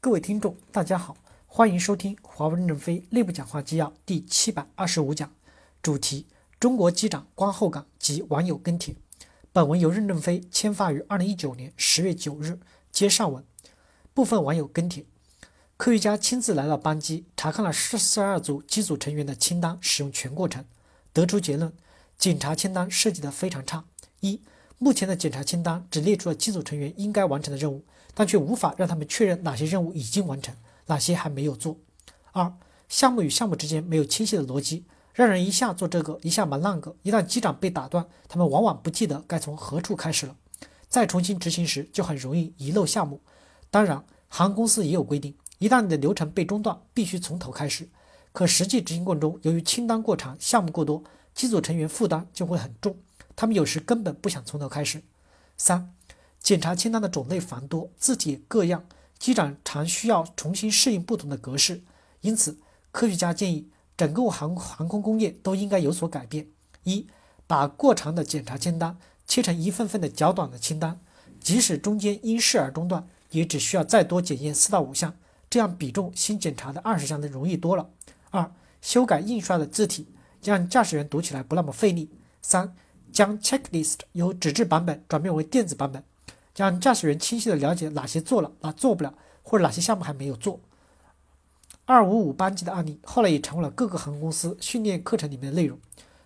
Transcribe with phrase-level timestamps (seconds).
[0.00, 1.16] 各位听众，大家好，
[1.48, 5.28] 欢迎收听华为任正非内部讲话纪要第七百二十五讲，
[5.82, 6.24] 主题：
[6.60, 8.94] 中国机长观后感及网友跟帖。
[9.52, 12.60] 本文由任正非签发于二零一九年十月九日。
[12.92, 13.44] 接上文，
[14.14, 15.04] 部分网友跟帖：
[15.76, 20.64] 科学家亲自来到班机，查看了四十二组机组成员的清单使用全过程，
[21.12, 21.72] 得出结论：
[22.16, 23.84] 检查清单设计的非常差。
[24.20, 24.40] 一
[24.78, 27.84] 目前的检查清单只列出了机组成员应该完成的任务，
[28.14, 30.54] 但却无法让他们确认哪些任务已经完成，
[30.86, 31.76] 哪些还没有做。
[32.30, 32.52] 二、
[32.88, 36.94] 项目与项目之间没有清晰的逻辑，让人一下做这个，一下忙那个。
[37.02, 40.36] 一旦机长被打断，他们往往不记得该从何处开始了，
[40.88, 43.20] 再重新执行时就很容易遗漏项目。
[43.70, 47.88] 当然，航空公司也有规定，一旦你的流程被中断，必须从头开始。
[48.30, 51.02] 可实际执行过程中，由于清单过长，项目过多，
[51.34, 52.96] 机组成员负担就会很重。
[53.40, 55.00] 他们有时根本不想从头开始。
[55.56, 55.94] 三、
[56.40, 58.84] 检查清单的种类繁多，字体各样，
[59.16, 61.82] 机长常需要重新适应不同的格式。
[62.22, 62.58] 因此，
[62.90, 66.48] 科学家建议整个航航空工业都应该有所改变：
[66.82, 67.06] 一、
[67.46, 70.98] 把过长的检查清单切成一份份的较短的清单，
[71.38, 75.14] 即使中间因事而中断，也只需要再多检验四到五项，
[75.48, 77.88] 这样比重新检查的二十项的容易多了。
[78.30, 80.08] 二、修改印刷的字体，
[80.42, 82.10] 让驾驶员读起来不那么费力。
[82.42, 82.74] 三、
[83.12, 86.02] 将 checklist 由纸质版本转变为电子版本，
[86.54, 90.60] 让驾驶员清晰地了解哪些做了，哪做不了，或者哪些项目还没有做。
[91.84, 95.78] 二五五班机的案例后来也成为了各个航空公司训练课程里面的内容，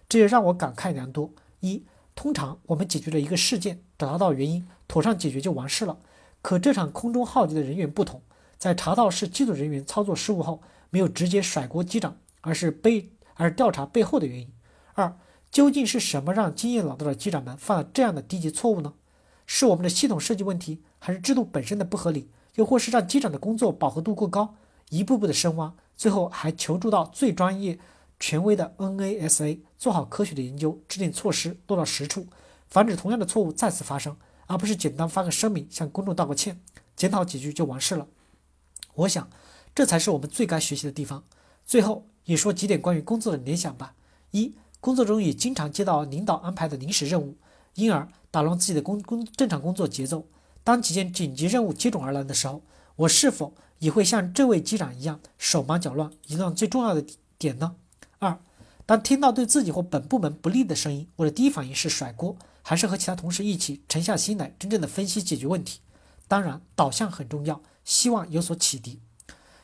[0.08, 1.30] 这也让我感慨良多。
[1.60, 5.98] 一，通常我们解决了一个事件，找到原因，妥善解决就完事了。
[6.42, 8.20] 可这场空中浩劫的人员不同，
[8.58, 14.50] 在查到是机组人员操作失误后，没有直接甩锅机长，而是背而调查背后的原因。
[14.94, 15.16] 二。
[15.52, 18.94] 究竟是什么让经验老道的机长们犯了这样的低级错误呢？
[19.46, 24.54] 是我们的系统设计问题，还是制度本身的不合理，又或是让机长的工作饱和度过高？
[24.88, 27.78] 一步步的深挖，最后还求助到最专业、
[28.18, 32.26] 权威的 NASA，做好科学的研究，制定措施，落到实处，
[32.68, 36.58] 防止同样的错误再次发生，而不是简单发个声明，向公众道个歉，
[36.96, 38.08] 检讨几句就完事了。
[38.94, 39.28] 我想，
[39.74, 41.24] 这才是我们最该学习的地方。
[41.66, 43.94] 最后也说几点关于工作的联想吧。
[44.30, 44.54] 一。
[44.82, 47.36] 工作中也经常接到领导安排的临时任务，
[47.76, 50.26] 因而打乱自己的工工正常工作节奏。
[50.64, 52.62] 当几件紧急任务接踵而来的时候，
[52.96, 57.04] 我是否也会像这位机长一样手忙脚乱，遗忘最重要的
[57.38, 57.76] 点呢？
[58.18, 58.40] 二，
[58.84, 65.78] 当听到对自己或本部门不利的声音，我的第一反应是甩锅，还是和其他同事一起沉下心来，真正的分析解决问题？
[66.26, 68.98] 当然，导向很重要，希望有所启迪。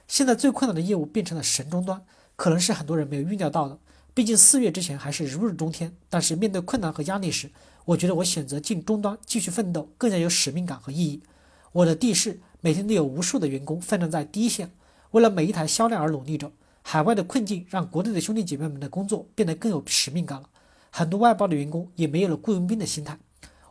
[0.07, 2.05] 现在最困难的业务变成了神终端，
[2.37, 3.81] 可能是很多人没有预料到的。
[4.19, 7.53] 毕竟四月之前还是如日中天，但是面对困难和压力时，
[7.85, 11.23] 我觉得我选择进终端继续奋斗更加有使命感和意义。
[11.71, 14.73] 我的地势每天都有无数的员工奋战在第一线，
[15.13, 16.51] 为了每一台销量而努力着。
[16.83, 20.51] 海外的困境让国内的兄弟姐妹们的工作变得更有使命感了。
[20.91, 23.17] 很多外包的员工也没有了雇佣兵的心态。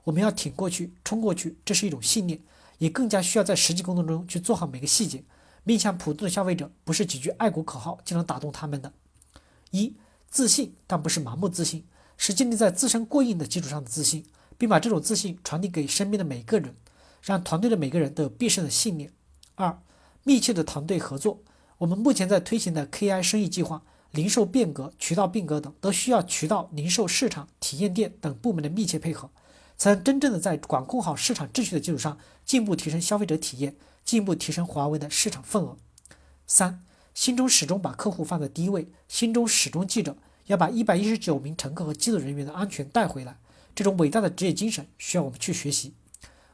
[0.06, 2.40] 我们要挺过去，冲过去，这是一种信念，
[2.78, 5.22] 也更加需要在实际工作中去做好每个细节。
[5.66, 8.94] 面向普通的消费者，不是几句爱国口号就能打动他们的。
[9.72, 9.94] 一。
[10.30, 11.86] 自信，但不是盲目自信，
[12.18, 14.26] 是建立在自身过硬的基础上的自信，
[14.58, 16.76] 并把这种自信传递给身边的每个人，
[17.22, 19.12] 让团队的每个人都有必胜的信念。
[19.56, 19.82] 二，
[20.24, 21.42] 密切的团队合作。
[21.80, 29.30] 我们目前在推行的 KI 生意计划、零售变革、渠道变革等，都需要渠道、零售、市场、体验店等部门的密切配合，
[29.78, 35.78] 才能真正的在管控好市场秩序的基础上，进一步提升消费者体验，进一步提升华为的市场份额。
[36.46, 36.84] 三。
[37.18, 43.40] 心中始终把客户放在第一位，心中始终记着要把一百一十九名乘客和机组人员的安全带回来。
[43.74, 45.96] 这种伟大的职业精神需要我们去学习。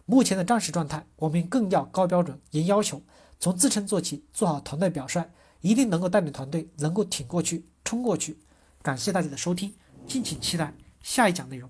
[0.05, 3.01] 目前的战时状态，我们更要高标准、严要求，
[3.41, 5.25] 从自身做起，做好团队表率，
[5.59, 8.39] 一定能够带领团队能够挺过去、冲过去。
[8.81, 9.73] 感谢大家的收听，
[10.07, 11.69] 敬请期待下一讲内容。